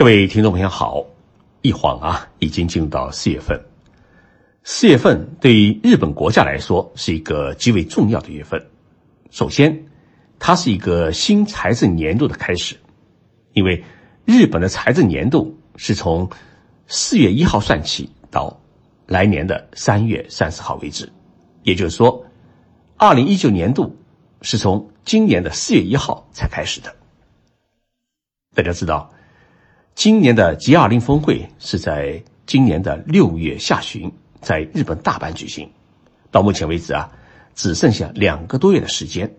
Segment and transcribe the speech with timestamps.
[0.00, 1.04] 各位听众朋友好，
[1.60, 3.62] 一晃啊，已经进入到四月份。
[4.64, 8.66] 四月份对于日本国家来说是一个极为重要的月份。
[9.30, 9.84] 首先，
[10.38, 12.78] 它是一个新财政年度的开始，
[13.52, 13.84] 因为
[14.24, 16.30] 日本的财政年度是从
[16.86, 18.58] 四月一号算起到
[19.06, 21.12] 来年的三月三十号为止，
[21.62, 22.24] 也就是说，
[22.96, 23.94] 二零一九年度
[24.40, 26.96] 是从今年的四月一号才开始的。
[28.54, 29.12] 大家知道。
[29.94, 34.10] 今年的 G20 峰会是在今年的六月下旬
[34.40, 35.70] 在日本大阪举行，
[36.30, 37.12] 到目前为止啊，
[37.54, 39.34] 只剩下两个多月的时间。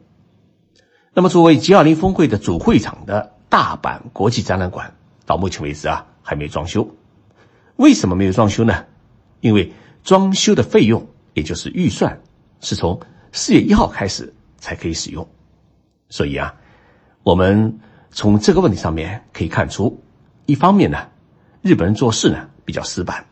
[1.13, 4.95] 那么，作为 G20 峰会的主会场的大阪国际展览馆，
[5.25, 6.87] 到目前为止啊，还没装修。
[7.77, 8.85] 为什么没有装修呢？
[9.39, 9.73] 因为
[10.03, 12.21] 装修的费用，也就是预算，
[12.59, 12.99] 是从
[13.31, 15.27] 四月一号开始才可以使用。
[16.09, 16.53] 所以啊，
[17.23, 17.79] 我们
[18.11, 19.99] 从这个问题上面可以看出。
[20.51, 21.07] 一方面呢，
[21.61, 23.25] 日本人做事呢比较死板，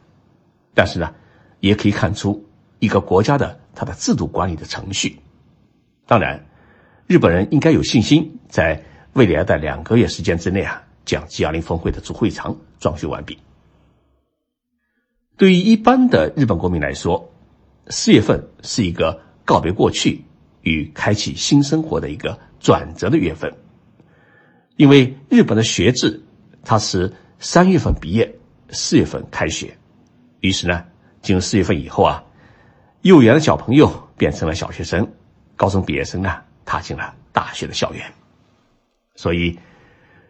[0.73, 1.13] 但是呢，
[1.59, 2.47] 也可以看出
[2.79, 5.19] 一个国家的它的制度管理的程序。
[6.07, 6.45] 当然，
[7.07, 13.37] 日本人应该有信心，在未来的两个月时间之内啊，将 G20 峰会的主会场装修完毕。
[15.35, 17.29] 对于一般的日本国民来说，
[17.89, 20.23] 四月份是一个告别过去
[20.61, 23.53] 与开启新生活的一个转折的月份，
[24.77, 26.23] 因为日本的学制。
[26.63, 28.33] 他是三月份毕业，
[28.69, 29.75] 四月份开学，
[30.41, 30.83] 于是呢，
[31.21, 32.23] 进入四月份以后啊，
[33.01, 35.09] 幼儿园的小朋友变成了小学生，
[35.55, 38.05] 高中毕业生呢踏进了大学的校园。
[39.15, 39.57] 所以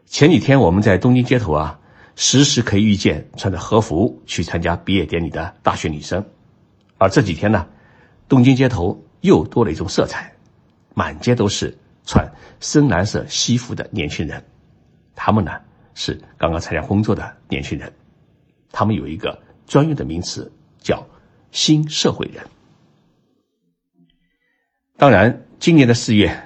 [0.06, 1.80] 前几天我们在东京街头啊，
[2.16, 6.24] 时时可以遇见穿着和服去参加毕业典礼的大学女生，
[6.98, 7.68] 而这几天呢，
[8.28, 10.32] 东京街头又多了一种色彩，
[10.94, 14.44] 满街都是穿深蓝色西服的年轻人，
[15.16, 15.52] 他们呢。
[16.02, 17.92] 是刚刚参加工作的年轻人，
[18.72, 21.06] 他们有一个专用的名词叫
[21.52, 22.42] “新社会人”。
[24.96, 26.42] 当然，今年的四月，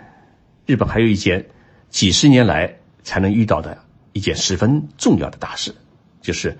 [0.65, 1.47] 日本还有一件
[1.91, 3.77] 几十年来才能遇到的
[4.13, 5.71] 一件十分重要的大事，
[6.19, 6.57] 就是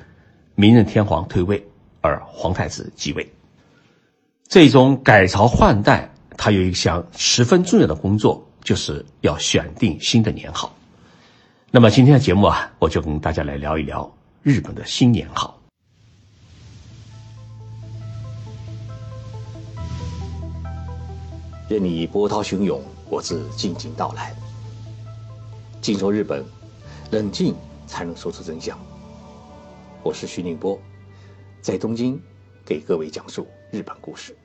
[0.54, 1.68] 明仁天皇退位，
[2.00, 3.28] 而皇太子继位。
[4.48, 10.72] 这种改朝换代，它有一项十分重要的工作，就是要选定新的年号。
[11.76, 14.08] 那么今天的节目啊，我就跟大家来聊一聊
[14.44, 15.60] 日本的新年号。
[21.68, 22.80] 任你波涛汹涌，
[23.10, 24.36] 我自静静到来。
[25.82, 26.46] 静说日本，
[27.10, 27.56] 冷静
[27.88, 28.78] 才能说出真相。
[30.04, 30.80] 我是徐宁波，
[31.60, 32.22] 在东京
[32.64, 34.38] 给各位讲述日本故事。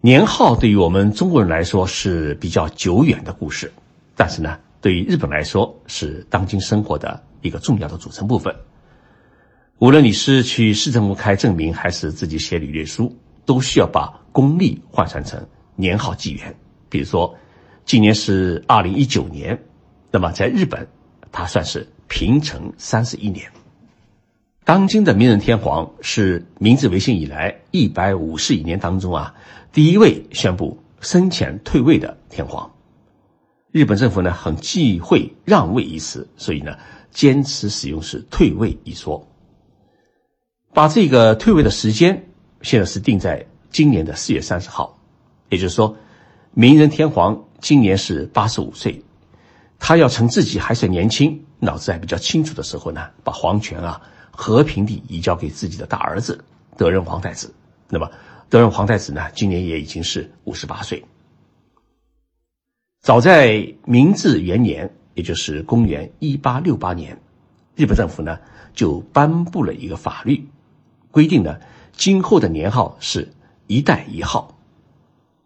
[0.00, 3.72] 年号对于我们中国人来说是比较久远的故事，
[4.16, 4.58] 但是呢。
[4.80, 8.54] 对于日本来说，是当今生活的一个重要的组成部分。
[9.78, 15.44] 无论你是去市政府开证明，还是自己写履历书，都需要把公历换算成
[15.76, 16.54] 年号纪元。
[16.88, 17.36] 比如说，
[17.84, 19.60] 今年是二零一九年，
[20.10, 20.86] 那么在日本，
[21.30, 23.50] 它算是平成三十一年。
[24.64, 29.34] 当今的明仁天皇是明治维新以来一百五十一年当中啊，
[29.72, 32.70] 第一位宣布生前退位的天皇。
[33.78, 36.76] 日本政府呢很忌讳让位一词，所以呢
[37.12, 39.24] 坚持使用是退位一说。
[40.74, 42.26] 把这个退位的时间
[42.62, 44.98] 现在是定在今年的四月三十号，
[45.48, 45.96] 也就是说，
[46.54, 49.00] 明仁天皇今年是八十五岁，
[49.78, 54.00] 他要趁自己还算年轻、脑子还比较清楚的时候呢，把皇权啊
[54.32, 56.44] 和平地移交给自己的大儿子
[56.76, 57.54] 德仁皇太子。
[57.88, 58.10] 那么
[58.48, 61.04] 德仁皇太子呢，今年也已经是五十八岁。
[63.00, 67.20] 早在明治元年，也就是公元一八六八年，
[67.74, 68.38] 日本政府呢
[68.74, 70.48] 就颁布了一个法律，
[71.10, 71.58] 规定呢
[71.92, 73.32] 今后的年号是
[73.66, 74.58] 一代一号，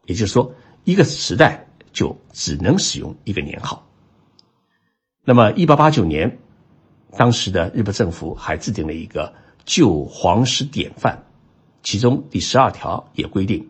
[0.07, 0.55] 也就是说
[0.85, 3.87] 一个时代就只能使用一个年号。
[5.25, 6.39] 那么一八八九年，
[7.17, 9.33] 当时的日本政府还制定了一个
[9.65, 11.23] 旧皇室典范，
[11.83, 13.69] 其中第十二条也规定，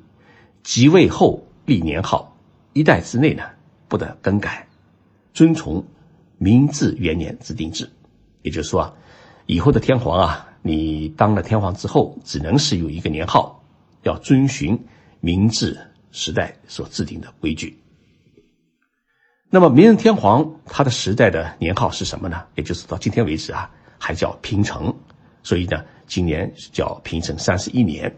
[0.62, 2.34] 即位后立年号
[2.72, 3.42] 一代之内呢。
[3.92, 4.66] 不得更改，
[5.34, 5.84] 遵从
[6.38, 7.90] 明治元年制定制，
[8.40, 8.94] 也就是说啊，
[9.44, 13.62] 以后的天皇啊，你当了天皇之后，只能使用一个年号，
[14.02, 14.82] 要遵循
[15.20, 15.78] 明治
[16.10, 17.78] 时代所制定的规矩。
[19.50, 22.44] 那么明仁天皇他的时代的年号是什么呢？
[22.54, 24.96] 也就是到今天为止啊，还叫平成，
[25.42, 28.16] 所以呢，今年叫平成三十一年。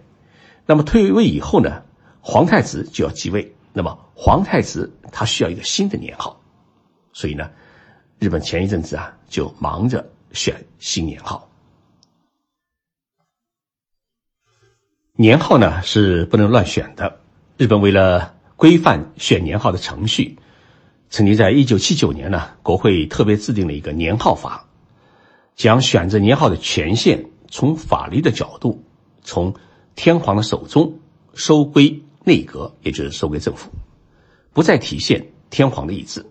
[0.67, 1.83] 那么退位以后呢，
[2.21, 3.53] 皇太子就要继位。
[3.77, 6.41] 那么皇太子他需要一个新的年号，
[7.13, 7.49] 所以呢，
[8.19, 11.49] 日本前一阵子啊就忙着选新年号。
[15.13, 17.21] 年号呢是不能乱选的。
[17.57, 20.37] 日本为了规范选年号的程序，
[21.11, 24.67] 曾经在一九七九年呢，国会特别制定了一个年号法，
[25.55, 28.83] 将选择年号的权限从法律的角度，
[29.23, 29.55] 从
[29.95, 30.99] 天皇的手中
[31.35, 33.71] 收归内阁，也就是收归政府，
[34.55, 36.25] 不再体现天皇的意志，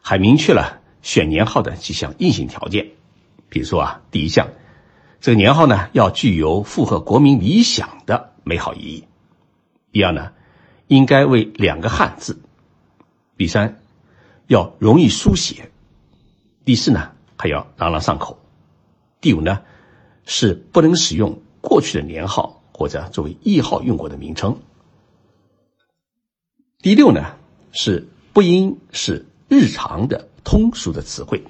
[0.00, 2.90] 还明确了选年号的几项硬性条件。
[3.48, 4.50] 比如说啊，第一项，
[5.20, 9.04] 这个年号呢要具有符合国民理想的美好意义；
[9.90, 10.32] 第二呢。
[10.90, 12.40] 应该为两个汉字。
[13.36, 13.78] 第三，
[14.46, 15.70] 要容易书写。
[16.64, 18.38] 第四呢，还要朗朗上口。
[19.20, 19.60] 第五呢，
[20.24, 24.58] 是不能使用过去的年号或者作为谥号用过的名称。
[26.78, 27.36] 第六呢，
[27.72, 31.42] 是不应是日常的通俗的词汇，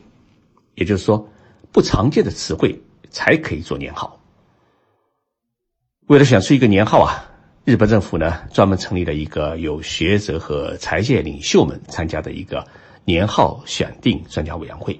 [0.74, 1.28] 也就是说，
[1.72, 4.20] 不常见的词汇才可以做年号。
[6.06, 7.24] 为了选出一个年号啊。
[7.64, 12.66] 日本政府呢，专门成立了一个有学者和财界领袖们参加的一个
[13.04, 14.98] 年号选定专家委员会。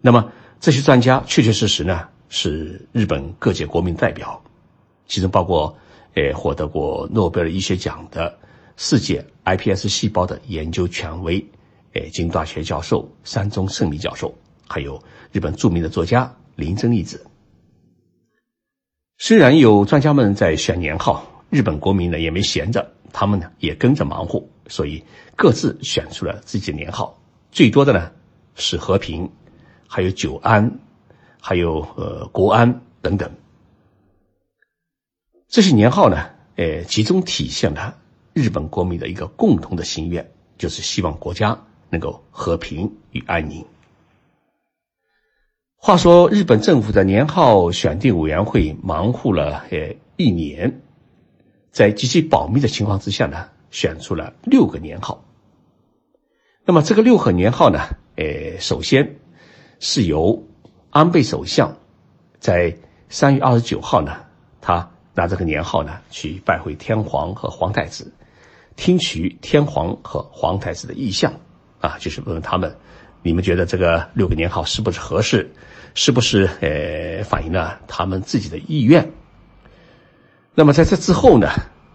[0.00, 4.42] 那么这些专家确确实实呢，是日本各界国民代表，
[5.06, 5.78] 其中包括
[6.16, 8.36] 呃获得过诺贝尔医学奖的
[8.76, 11.44] 世界 iPS 细胞的研究权威，
[11.94, 14.34] 呃京大学教授山中胜利教授，
[14.68, 15.02] 还有
[15.32, 17.26] 日本著名的作家林真一子。
[19.18, 21.32] 虽然有专家们在选年号。
[21.48, 25.04] 日本国民呢也没闲着，他们呢也跟着忙活，所以
[25.36, 27.22] 各自选出了自己的年号。
[27.52, 28.10] 最多的呢
[28.56, 29.30] 是和平，
[29.86, 30.80] 还有久安，
[31.40, 33.30] 还有呃国安等等。
[35.46, 37.96] 这些年号呢，呃，集中体现了
[38.36, 43.64] 日本国民的一个共同的心愿，就是希望国家能够和平与安宁。
[45.78, 50.82] 话说，日本政府的年号选定委员会忙活了呃一年。
[51.70, 55.24] 在极其保密的情况之下呢，选出了六个年号。
[56.66, 57.80] 那么这个六个年号呢，
[58.16, 59.16] 呃，首先
[59.80, 60.44] 是由
[60.90, 61.74] 安倍首相
[62.38, 62.76] 在
[63.08, 64.26] 三月二十九号呢，
[64.60, 68.12] 他拿这个年号呢去拜会天皇和皇太子，
[68.76, 71.32] 听取天皇和皇太子的意向
[71.80, 72.76] 啊，就是问问他们，
[73.22, 75.50] 你们觉得这个六个年号是不是合适，
[75.94, 79.10] 是不是呃反映了他们自己的意愿？
[80.54, 81.48] 那么在这之后呢，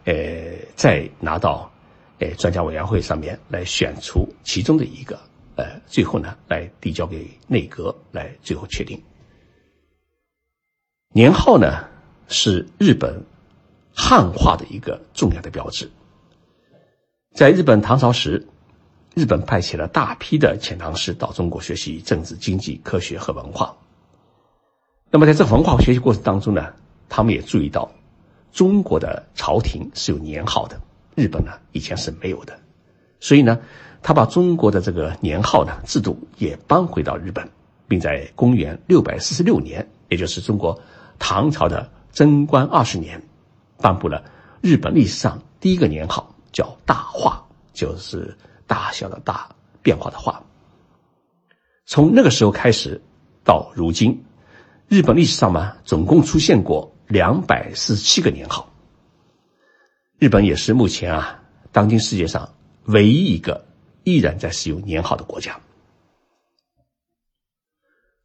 [0.06, 0.14] 呃，
[0.76, 1.72] 再拿到，
[2.20, 5.20] 呃，专家委员会上面来选出其中的一个，
[5.56, 9.02] 呃，最后呢来递交给内阁来最后确定。
[11.14, 11.88] 年号呢
[12.28, 13.24] 是日本
[13.96, 15.90] 汉化的一个重要的标志。
[17.34, 18.46] 在日本唐朝时，
[19.16, 23.74] 日本派遣了大批的遣唐使到中国学习政治、经济、科学和文化。
[25.10, 26.74] 那么在这文化学习过程当中呢，
[27.08, 27.90] 他们也注意到。
[28.52, 30.82] 中国的朝廷是有年号的，
[31.16, 32.60] 日本呢以前是没有的，
[33.22, 33.58] 所以呢，
[34.04, 37.50] 他把中国的这个年号呢制度也搬回到日本，
[37.88, 40.78] 并在公元六百四十六年，也就是中国
[41.18, 43.24] 唐朝的贞观二十年，
[43.78, 44.22] 颁布了
[44.60, 47.44] 日本历史上第一个年号，叫大化，
[47.74, 48.38] 就是
[48.68, 49.50] 大小的大
[49.82, 50.44] 变化的化。
[51.86, 53.02] 从那个时候开始
[53.44, 54.24] 到如今，
[54.88, 56.92] 日本历史上嘛，总共出现过。
[57.08, 58.72] 两百四十七个年号，
[60.18, 61.44] 日本也是目前啊，
[61.74, 62.54] 当今世界上
[62.86, 63.66] 唯一一个
[64.06, 65.60] 依然在使用年号的国家。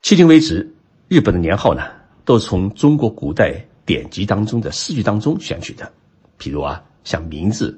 [0.04, 0.72] 迄今为止，
[1.08, 1.82] 日本的年号呢，
[2.24, 5.92] 都是从中国古代典籍当中的诗句当中选取的。
[6.38, 7.76] 譬如啊，像名字，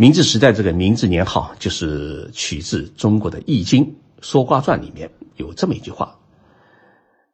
[0.00, 3.84] 明治时代这个明治年号就是取自中国的《易经》
[4.20, 6.16] 《说卦传》里面有这么一句话：“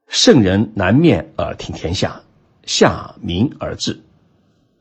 [0.09, 2.23] 圣人南面而听天下。”
[2.65, 4.01] 下明而治，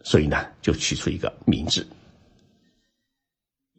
[0.02, 1.86] 所以呢，就取出一个明治。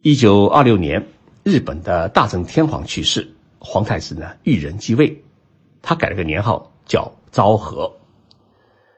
[0.03, 1.07] 一九二六年，
[1.41, 5.23] 日本的大正天皇去世，皇太子呢裕仁继位，
[5.81, 7.91] 他改了个年号叫昭和。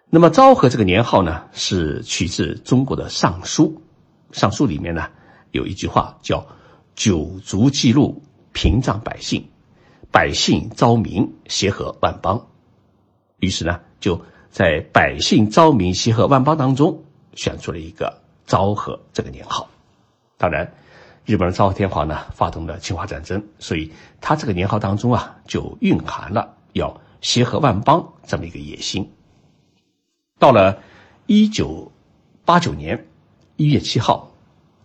[0.09, 3.69] 那么昭和这个年号呢，是取自中国的《尚书》，
[4.37, 5.09] 《尚书》里面呢
[5.51, 6.47] 有一句话叫
[6.95, 9.49] “九族记录，屏障百姓，
[10.11, 12.47] 百姓昭明，协和万邦”。
[13.39, 14.21] 于是呢，就。
[14.49, 17.03] 在百姓昭明、协和万邦当中，
[17.35, 19.69] 选出了一个昭和这个年号。
[20.35, 20.73] 当然，
[21.25, 29.11] 日本人昭和天皇呢，发动了侵华战争，所以他这个年号当中啊，就蕴含了要协和万邦这么一个野心。
[30.39, 30.81] 到了
[31.27, 31.91] 一九
[32.43, 33.05] 八九年
[33.57, 34.31] 一月七号，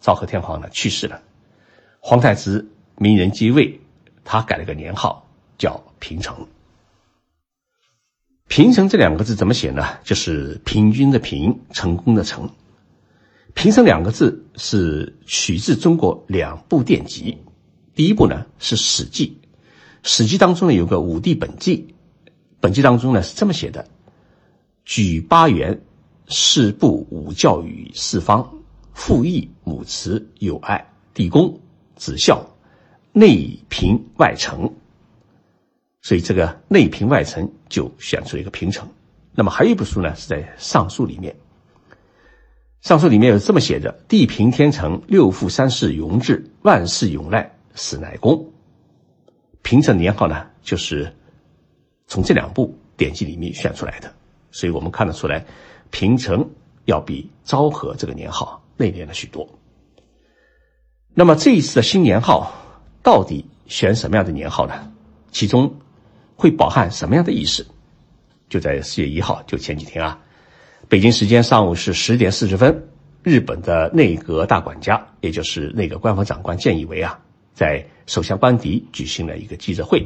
[0.00, 1.20] 昭和天皇呢去世了，
[2.00, 3.78] 皇太子明仁继位，
[4.24, 6.48] 他改了个年号叫平成。
[8.48, 9.98] 平成这两个字怎么写呢？
[10.04, 12.48] 就是平均的平，成功的成。
[13.52, 17.36] 平成两个字是取自中国两部典籍，
[17.94, 19.38] 第一部呢是《史记》，
[20.08, 21.94] 《史记》当中呢有个武帝本纪，
[22.58, 23.86] 本纪当中呢是这么写的：
[24.86, 25.82] 举八元，
[26.26, 28.61] 四部五教于四方，
[28.92, 31.58] 父义母慈友爱，弟恭
[31.96, 32.44] 子孝，
[33.12, 34.72] 内平外成。
[36.00, 38.88] 所以这个内平外成就选出了一个平成。
[39.34, 41.32] 那么还有一部书呢，是在《尚书》里面，
[42.80, 48.52] 《尚书》里面有这么写着：“地平天成，六父三世永治，万世永赖，死乃公。”
[49.62, 51.10] 平成年号呢，就是
[52.08, 54.12] 从这两部典籍里面选出来的。
[54.50, 55.46] 所以我们看得出来，
[55.90, 56.46] 平成
[56.84, 59.48] 要比昭和这个年号内敛了许多。
[61.14, 62.52] 那么这一次的新年号
[63.02, 64.92] 到底选什么样的年号呢？
[65.30, 65.74] 其中。
[66.34, 67.64] 会饱含什么样的意思？
[68.48, 70.18] 就在四月一号，就前几天啊，
[70.88, 72.88] 北京时间上午是十点四十分，
[73.22, 77.16] 日本的内阁大管家，也就是内阁官方长官建义伟啊，
[77.54, 80.04] 在首相官邸举行了一个记者会，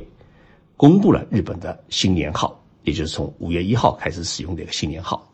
[0.76, 5.26] 公布了日本的新年号，也就是从五月一号开始使用的一个新年号。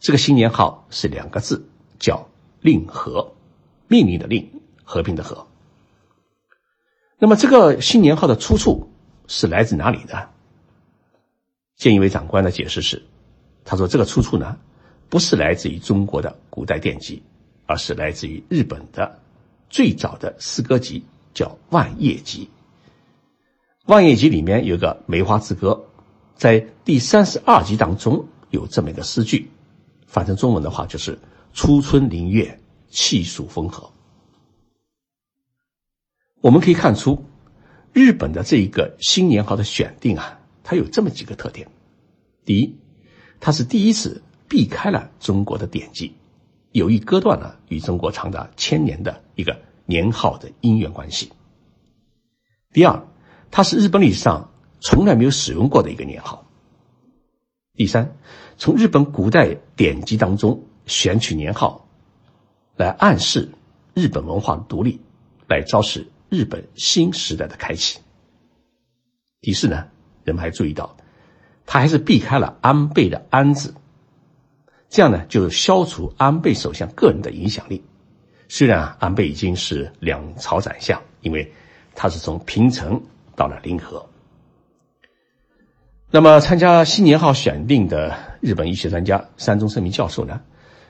[0.00, 1.62] 这个新年号是两个字，
[1.98, 2.26] 叫
[2.66, 3.32] “令和”，
[3.86, 4.50] 命令的令，
[4.82, 5.46] 和平的和。
[7.18, 8.90] 那么这个新年号的出处
[9.28, 10.28] 是来自哪里呢？
[11.76, 13.02] 建议为长官的解释是，
[13.64, 14.58] 他说这个出处呢，
[15.08, 17.22] 不是来自于中国的古代典籍，
[17.66, 19.20] 而是来自于日本的
[19.70, 22.48] 最早的诗歌集，叫《万叶集》。
[23.92, 25.70] 《万叶集》里面有个《梅花之歌》，
[26.34, 29.48] 在第三十二集当中有这么一个诗句，
[30.06, 31.18] 翻成中文的话就是
[31.56, 32.60] “初春林月，
[32.90, 33.90] 气暑风和”。
[36.42, 37.24] 我们可以看出，
[37.94, 40.38] 日本的这一个新年号的选定啊。
[40.62, 41.68] 它有这么几个特点：
[42.44, 42.76] 第一，
[43.40, 46.12] 它是第一次避开了中国的典籍，
[46.72, 51.28] 有意割断了与中国长达千年的一个年号的姻缘关系；
[52.70, 53.02] 第二，
[53.50, 56.44] 它是日本历史上从来没有使用过的一个年号；
[57.74, 58.14] 第三，
[58.58, 61.86] 从日本古代典籍当中选取年号，
[62.76, 63.48] 来暗示
[63.94, 65.00] 日本文化独立，
[65.48, 67.98] 来昭示日本新时代的开启；
[69.40, 69.88] 第四呢？
[70.24, 70.96] 人们还注意到，
[71.66, 73.74] 他还是避开了安倍的安字，
[74.88, 77.84] 这样呢就消除安倍首相个人的影响力。
[78.48, 81.52] 虽然啊，安倍已经是两朝宰相，因为
[81.94, 83.00] 他是从平成
[83.36, 84.08] 到了临河。
[86.10, 90.40] 那么，参加新年号选定的日本医学专家山中胜明教授呢，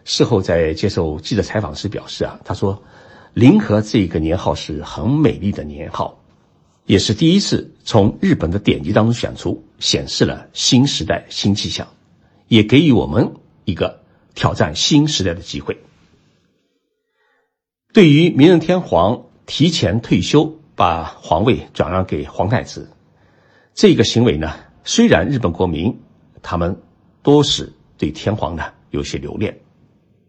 [0.06, 2.80] 事后在接受记者采访时表示啊，他说
[3.34, 6.22] ：“临河这个年号是很美丽的年号。”
[6.86, 11.88] 也是第一次从日本的典籍当中选出，显示了新时代新气象，
[12.46, 13.34] 也给予我们
[13.64, 14.00] 一个
[14.36, 15.76] 挑战新时代的机会。
[17.92, 22.88] 对于明仁天皇提前退休，把皇位转让给皇太子，
[23.74, 25.98] 这个行为呢，虽然日本国民
[26.42, 26.80] 他们
[27.24, 29.58] 多是对天皇呢有些留恋，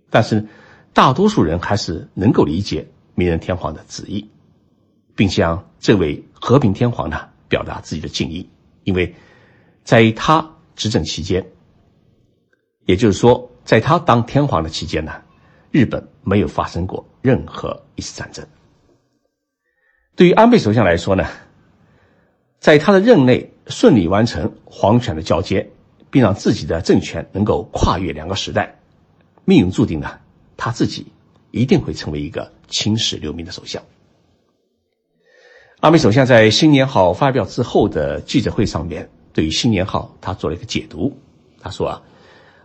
[0.09, 0.45] 但是
[0.93, 4.29] 大多数人还是能够理解明仁天皇的旨意。
[5.15, 8.47] 并向这位和平天皇呢表达自己的敬意，
[8.83, 9.15] 因为
[9.83, 11.43] 在他执政期间，
[12.85, 15.11] 也就是说，在他当天皇的期间呢，
[15.71, 18.45] 日本没有发生过任何一次战争。
[20.15, 21.25] 对于安倍首相来说呢，
[22.59, 25.71] 在他的任内顺利完成皇权的交接，
[26.11, 28.77] 并让自己的政权能够跨越两个时代，
[29.49, 30.19] 命运注定呢，
[30.57, 31.07] 他自己
[31.51, 33.81] 一定会成为一个青史留名的首相。
[35.79, 41.17] 阿美首相在新年号发表之后的记者会上面，对于新年号他做了一个解读。
[41.61, 42.01] 他说啊，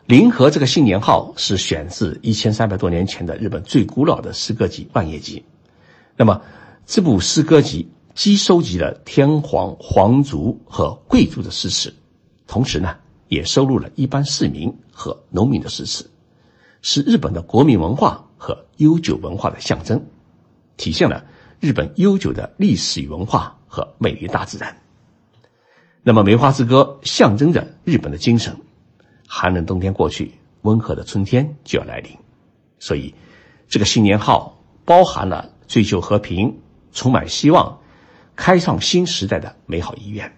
[0.07, 5.39] 临河这个新年号是选自一千三百多年前的日本最古老的诗歌集《万叶集》。
[6.17, 6.43] 那么
[6.85, 11.95] 这部诗歌集既收集了天皇、皇族和贵族的诗词，
[12.49, 12.97] 同时呢，
[13.29, 16.11] 也收录了一般市民和农民的诗词，
[16.83, 20.05] 是日本的国民文化和悠久文化的象征，
[20.77, 21.25] 体现了。
[21.61, 24.83] 日本悠久的历史文化和美丽大自然。
[26.03, 28.57] 那么，梅花之歌象征着日本的精神。
[29.29, 32.11] 寒冷冬天过去，温和的春天就要来临。
[32.81, 33.15] 所以，
[33.69, 36.59] 这个新年号包含了追求和平、
[36.93, 37.79] 充满希望、
[38.35, 40.37] 开创新时代的美好意愿。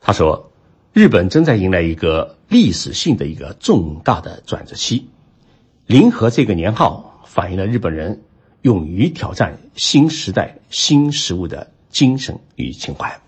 [0.00, 0.50] 他说
[0.92, 5.08] ：“日本正在迎来一个历史性的一个重大的转折期。
[5.88, 8.22] 临和这个年号反映了日本人。”
[8.62, 13.20] 勇于挑战新时代新事物的精神与情怀。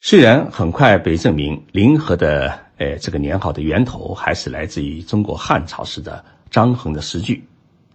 [0.00, 7.44] 虽然很快被证明临河的呃这个年号的源头还是来自于中国汉朝时的张衡的诗句，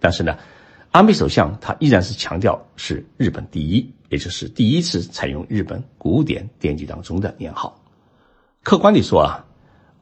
[0.01, 0.37] 但是呢，
[0.91, 7.81] 安倍首相他依然是强调是日本第一，也就是第一次采用日本古典典籍当中的年号。
[8.61, 9.44] 客观地说啊，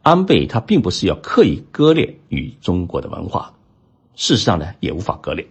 [0.04, 3.54] 安倍他并不是要刻意割裂与中国的文化，
[4.16, 5.48] 事实上呢也无法割裂，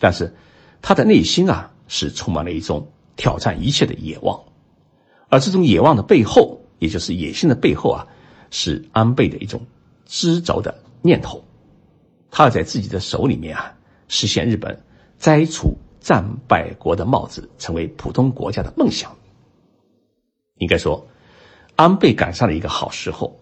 [0.00, 0.34] 但是
[0.80, 4.44] 他的内心啊是充满了一种挑战一切的野望。
[5.28, 8.06] 而这种野望的背后，也就是野心的背后啊，
[8.50, 9.66] 是安倍的一种
[10.06, 11.44] 执着的念头。
[12.30, 13.74] 他要在自己的手里面啊，
[14.08, 14.82] 实现日本
[15.18, 19.14] 摘除战败国的帽子，成为普通国家的梦想。
[20.56, 21.06] 应该说，
[21.76, 23.38] 安倍赶上了一个好时候。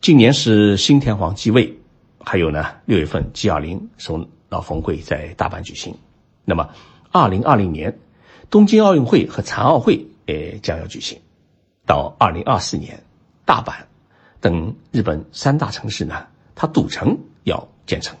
[0.00, 1.78] 今年是新天皇继位，
[2.20, 5.94] 还有呢，六月份 G20 首脑峰会在大阪举行。
[6.44, 6.68] 那么，
[7.10, 7.98] 二零二零年
[8.50, 10.06] 东京奥运会和残奥会。
[10.28, 11.16] 也将要举行，
[11.86, 13.00] 到二零二四年，
[13.44, 13.72] 大阪
[14.40, 16.26] 等日本三大城市呢，
[16.56, 18.18] 它赌城要建成。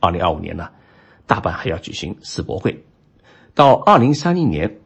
[0.00, 0.68] 二零二五年呢，
[1.24, 2.84] 大阪还要举行世博会。
[3.54, 4.80] 到二零三零年，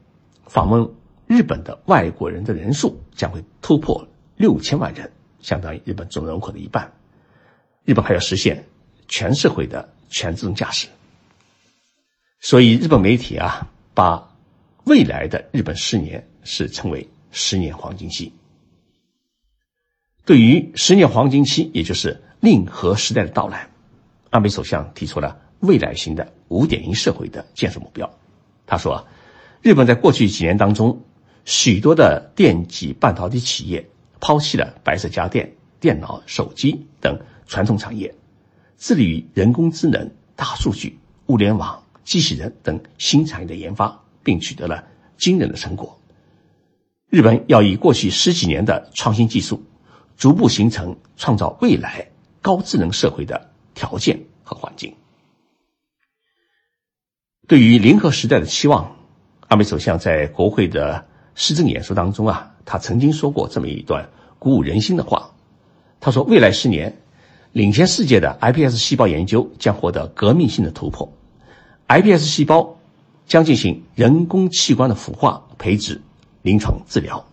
[0.45, 0.87] 访问
[1.27, 4.07] 日本的外国人的人数将会突破
[4.37, 5.11] 六千万人，
[5.43, 6.91] 相当于日本总人口的一半。
[7.85, 8.65] 日本还要实现
[9.09, 10.89] 全社会的全自动驾驶。
[12.41, 14.33] 所以日本媒体啊，把
[14.85, 16.27] 未来的日本十年。
[16.43, 18.33] 是称为十年黄金期。
[20.25, 23.69] 对于十年黄金期，也就是令和时代的到来，
[24.31, 28.11] 安倍首相提出了未来型的五点零社会的建设目标。
[28.67, 29.07] 他说，
[29.61, 31.05] 日本在过去几年当中，
[31.45, 33.90] 许多的电机半导体企业
[34.21, 35.51] 抛弃了白色家电、
[35.81, 38.15] 电脑、手机等传统产业，
[38.79, 44.85] 致力于人工智能、大数据、物联网、机器人等新产业的研发，并取得了
[45.17, 45.99] 惊人的成果。
[47.09, 49.65] 日本要以过去十几年的创新技术，
[50.17, 52.09] 逐步形成创造未来
[52.41, 54.95] 高智能社会的条件和环境。
[57.49, 58.97] 对于零和时代的期望，
[59.49, 65.29] 安倍首相在国会的施政演说当中啊，他曾经说过这么一段鼓舞人心的话。
[65.99, 66.97] 他说：“未来十年，
[67.51, 71.13] 领先世界的 iPS 细胞研究将获得革命性的突破
[71.89, 72.79] ，iPS 细胞
[73.27, 76.01] 将进行人工器官的孵化培植。”
[76.43, 77.27] 临床治疗，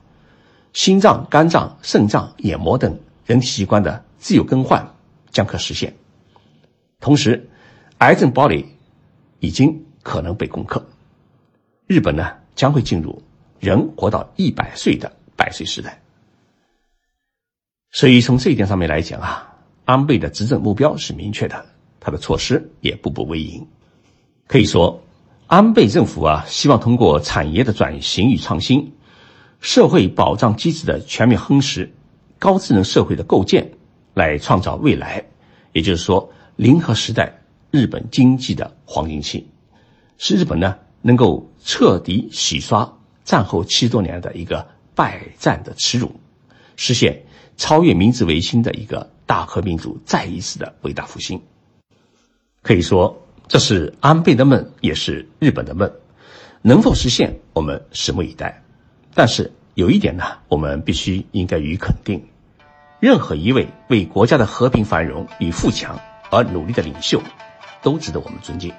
[0.74, 4.92] 心脏、肝脏、肾脏、眼膜等人体器官的自由更换
[5.30, 5.94] 将可实现。
[7.00, 7.48] 同时，
[8.00, 8.66] 癌症堡垒
[9.40, 10.84] 已经可能被攻克。
[11.86, 13.22] 日本呢将会进入
[13.60, 16.02] 人活到一百岁的百岁时代。
[17.92, 21.66] 所以从这一点上面来讲啊，安倍的执政目标是明确的，
[22.02, 23.66] 他的措施也步步为营。
[24.46, 25.02] 可以说，
[25.48, 28.92] 安倍政府啊希望通过产业的转型与创新。
[29.60, 31.92] 社会保障机制的全面夯实，
[32.38, 33.68] 高智能社会的构建，
[34.14, 35.26] 来创造未来，
[35.74, 39.50] 也就是说，零和时代日本经济的黄金期，
[40.20, 42.88] 使日本呢能够彻底洗刷
[43.24, 44.64] 战后七十多年的一个
[44.98, 46.20] 败战的耻辱，
[46.76, 47.24] 实现
[47.56, 51.40] 超越明治维新的一个大和民族再一次的伟大复兴。
[52.64, 55.92] 可以说，这是安倍的梦，也是日本的梦，
[56.64, 58.64] 能否实现，我们拭目以待。
[59.14, 62.28] 但是有一点呢，我们必须应该予以肯定：
[63.00, 66.00] 任何一位为国家的和平繁荣与富强
[66.32, 67.22] 而努力的领袖，
[67.84, 68.74] 都值得我们尊敬。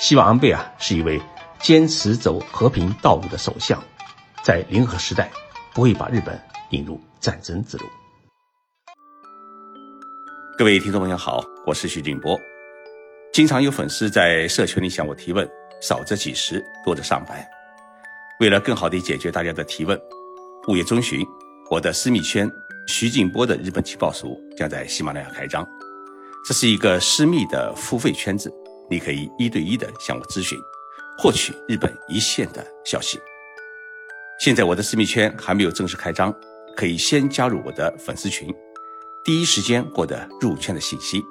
[0.00, 1.20] 希望安倍啊是一位
[1.60, 3.80] 坚持走和平道路的首相，
[4.44, 5.30] 在零和时代
[5.74, 7.84] 不会把日本引入战争之路。
[10.56, 12.38] 各位听众朋友好，我是徐静波。
[13.32, 15.48] 经常有粉丝在社群里向我提问，
[15.80, 17.48] 少则几十，多则上百。
[18.40, 20.00] 为了更好地解决大家的提问，
[20.68, 21.24] 五月中旬，
[21.70, 22.50] 我的私密圈
[22.86, 25.66] 徐静波的日本情报署将在喜马拉雅开张。
[26.46, 28.52] 这是一个私密的付费圈子，
[28.88, 30.58] 你可以一对一的向我咨询，
[31.18, 33.20] 获取日本一线的消息。
[34.38, 36.34] 现在我的私密圈还没有正式开张，
[36.76, 38.54] 可以先加入我的粉丝群，
[39.24, 41.22] 第一时间获得入圈的信息。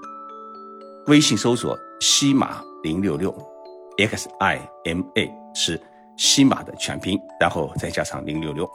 [1.08, 3.34] 微信搜索“西马零六六
[3.98, 5.82] ”，X I M A 是。
[6.20, 8.68] 西马的全拼，然后再加上零六六，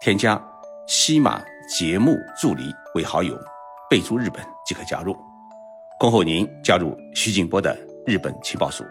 [0.00, 0.40] 添加
[0.86, 3.36] 西马节目助理为好友，
[3.90, 5.12] 备注日本即可加入。
[5.98, 8.84] 恭候您加入徐静波的日本情报署。